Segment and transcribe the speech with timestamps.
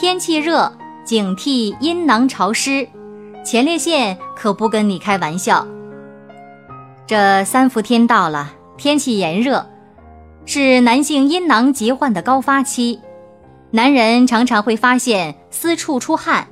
[0.00, 0.72] 天气热，
[1.04, 2.88] 警惕阴囊潮湿，
[3.44, 5.66] 前列腺可不跟你开玩笑。
[7.06, 9.68] 这三伏天到了，天气炎热，
[10.46, 12.98] 是男性阴囊疾患的高发期，
[13.72, 16.48] 男人常常会发现私处出汗，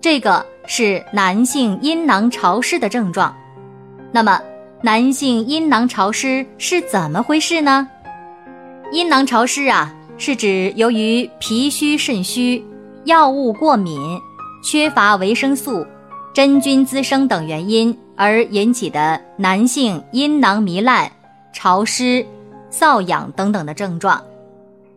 [0.00, 3.34] 这个是男性阴囊潮湿的症状。
[4.12, 4.40] 那么，
[4.80, 7.88] 男性阴囊潮湿是怎么回事呢？
[8.92, 9.92] 阴囊潮湿啊。
[10.18, 12.64] 是指由于脾虚、肾虚、
[13.06, 14.20] 药物过敏、
[14.64, 15.86] 缺乏维生素、
[16.34, 21.08] 真菌滋生等原因而引起的男性阴囊糜烂、
[21.54, 22.26] 潮湿、
[22.68, 24.20] 瘙痒等等的症状，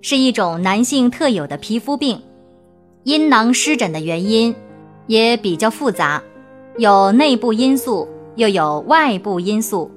[0.01, 2.19] 是一种男性特有的皮肤病。
[3.03, 4.55] 阴囊湿疹的原因
[5.05, 6.19] 也比较复杂，
[6.79, 9.89] 有内部因素，又有外部因素。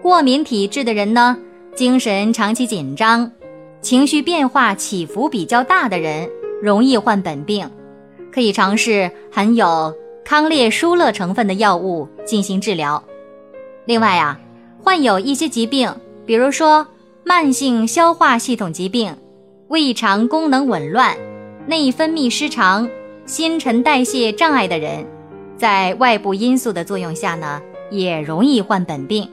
[0.00, 1.36] 过敏体质的人呢，
[1.74, 3.30] 精神长期紧张。
[3.82, 6.28] 情绪变化起伏比较大的人
[6.66, 7.70] 容易患本病，
[8.32, 13.00] 可以尝试含有康列舒乐成分的药物进行治疗。
[13.84, 14.36] 另外啊，
[14.82, 15.94] 患有一些疾病，
[16.26, 16.84] 比如说
[17.22, 19.16] 慢性消化系统疾病、
[19.68, 21.16] 胃肠功能紊乱、
[21.68, 22.88] 内分泌失常、
[23.26, 25.06] 新陈代谢障碍的人，
[25.56, 29.30] 在外部因素的作用下呢，也容易患本病。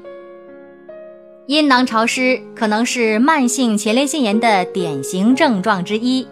[1.47, 6.28] 阴囊潮湿可能是慢性前列腺炎的典型症状之一，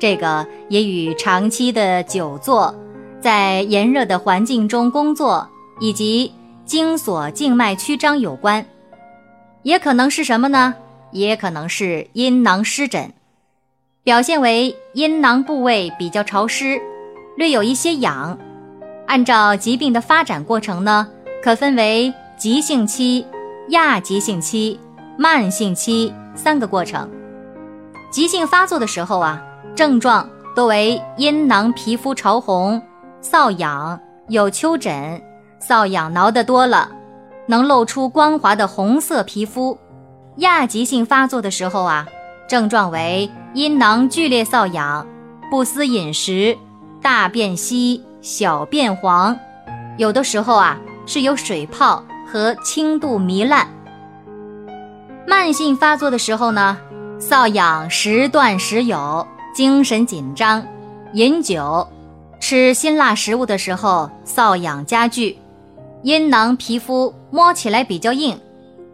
[0.00, 2.74] 这个也与长期的久坐、
[3.20, 5.46] 在炎热的环境中工作
[5.78, 6.32] 以及
[6.64, 8.66] 经锁静脉曲张有关，
[9.62, 10.74] 也可能是什么呢？
[11.12, 13.12] 也可能是阴囊湿疹，
[14.02, 16.80] 表现为阴囊部位比较潮湿，
[17.36, 18.38] 略有一些痒。
[19.06, 21.06] 按照疾病的发展过程呢，
[21.42, 23.24] 可分为急性期。
[23.68, 24.80] 亚急性期、
[25.16, 27.08] 慢性期三个过程。
[28.10, 29.40] 急性发作的时候啊，
[29.74, 32.80] 症状多为阴囊皮肤潮红、
[33.22, 33.98] 瘙痒、
[34.28, 35.20] 有丘疹，
[35.60, 36.90] 瘙痒挠得多了，
[37.46, 39.78] 能露出光滑的红色皮肤。
[40.36, 42.06] 亚急性发作的时候啊，
[42.48, 45.06] 症状为阴囊剧烈瘙痒、
[45.50, 46.56] 不思饮食、
[47.00, 49.36] 大便稀、小便黄，
[49.96, 52.04] 有的时候啊是有水泡。
[52.32, 53.66] 和轻度糜烂。
[55.26, 56.78] 慢性发作的时候呢，
[57.18, 60.66] 瘙痒时断时有，精神紧张，
[61.12, 61.86] 饮酒，
[62.38, 65.36] 吃辛辣食物的时候瘙痒加剧，
[66.02, 68.38] 阴囊皮肤摸起来比较硬，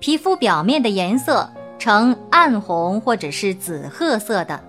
[0.01, 4.61] 皮肤表面的颜色呈暗红或者是紫褐色的。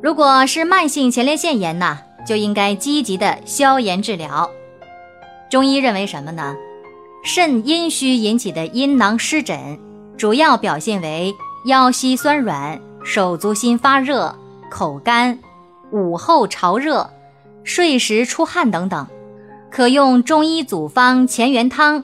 [0.00, 4.48] 如果是慢性前列腺炎呢，就应该积极的消炎治疗。
[5.50, 6.54] 中医认为什么呢？
[7.24, 9.78] 肾阴虚引起的阴囊湿疹，
[10.16, 11.34] 主要表现为
[11.66, 14.34] 腰膝酸软、手足心发热、
[14.70, 15.38] 口干、
[15.90, 17.08] 午后潮热、
[17.62, 19.06] 睡时出汗等等，
[19.70, 22.02] 可用中医组方乾元汤。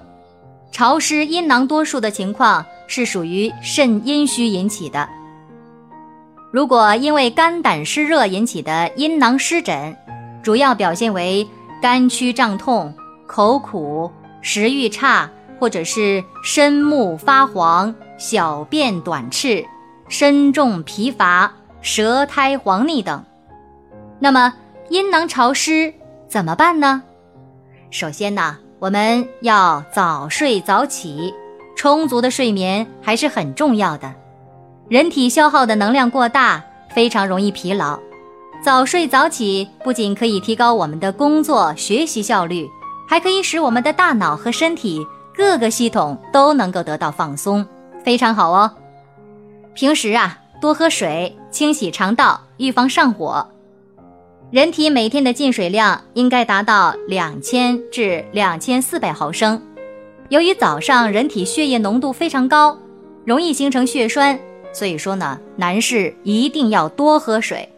[0.72, 5.08] 潮湿阴囊多数的情况是属于肾阴虚引起的。
[6.52, 9.96] 如果因为肝胆湿热引起的阴囊湿疹，
[10.42, 11.46] 主要表现为
[11.82, 12.94] 肝区胀痛、
[13.26, 14.10] 口苦。
[14.42, 15.28] 食欲差，
[15.58, 19.62] 或者是身目发黄、小便短赤、
[20.08, 23.24] 身重疲乏、舌苔黄腻等。
[24.18, 24.52] 那么
[24.88, 25.92] 阴囊潮湿
[26.28, 27.02] 怎么办呢？
[27.90, 31.34] 首先呢，我们要早睡早起，
[31.76, 34.12] 充足的睡眠还是很重要的。
[34.88, 37.98] 人体消耗的能量过大，非常容易疲劳。
[38.62, 42.68] 早睡早起不仅可以提高我们的工作学习效率。
[43.08, 47.66] 还可以使我们的大脑和身体各个系统都能够得到放松，
[48.04, 48.70] 非常好哦。
[49.74, 53.46] 平时啊，多喝水，清洗肠道，预防上火。
[54.50, 59.60] 人体每天的进水量应该达到两千至两千四百毫升。
[60.28, 62.78] 由于早上人体血液浓度非常高，
[63.24, 64.38] 容易形成血栓，
[64.72, 67.68] 所以说呢，男士一定要多喝水。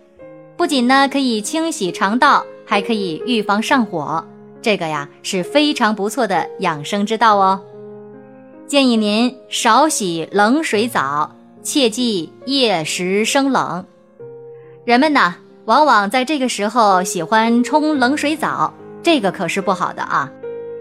[0.56, 4.24] 不仅呢可以清洗肠道，还可以预防上火。
[4.60, 7.60] 这个呀是非常不错的养生之道哦，
[8.66, 13.84] 建议您少洗冷水澡，切忌夜时生冷。
[14.84, 18.72] 人们呢往往在这个时候喜欢冲冷水澡，
[19.02, 20.30] 这个可是不好的啊。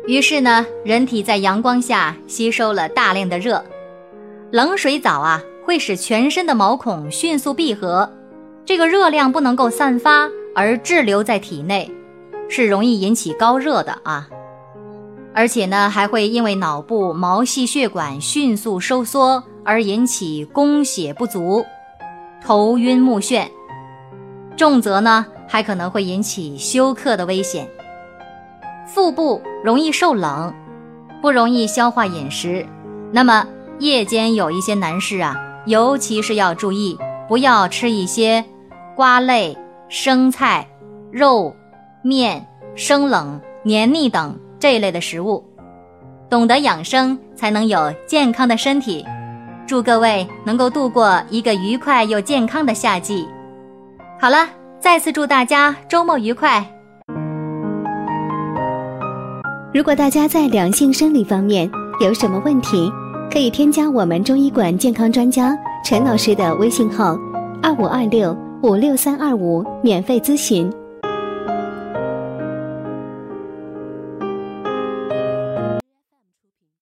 [0.07, 3.63] 于是呢，人体在阳光下吸收了大量的热，
[4.49, 8.11] 冷水澡啊会使全身的毛孔迅速闭合，
[8.65, 11.89] 这个热量不能够散发而滞留在体内，
[12.49, 14.27] 是容易引起高热的啊。
[15.33, 21.65] 而且呢，还会因为脑部毛细血管迅速收缩而引起供血不足、
[22.41, 23.47] 头晕目眩，
[24.55, 27.67] 重则呢还可能会引起休克的危险。
[28.87, 30.53] 腹部容易受冷，
[31.21, 32.65] 不容易消化饮食，
[33.11, 33.47] 那么
[33.79, 35.35] 夜间有一些男士啊，
[35.65, 36.97] 尤其是要注意，
[37.27, 38.43] 不要吃一些
[38.95, 40.67] 瓜类、生菜、
[41.11, 41.55] 肉、
[42.01, 44.37] 面、生冷、黏腻等。
[44.59, 45.43] 这一类的食物，
[46.29, 49.03] 懂得养生才能有健康的身体。
[49.71, 53.25] 祝各位能够度过一个愉快又健康的夏季。
[54.19, 54.45] 好了，
[54.81, 56.61] 再次祝大家周末愉快。
[59.73, 61.71] 如果大家在两性生理方面
[62.01, 62.91] 有什么问题，
[63.31, 67.17] 可以添加我们中医馆健康专家陈老师的微信号：
[67.63, 70.69] 二五二六五六三二五，免费咨询。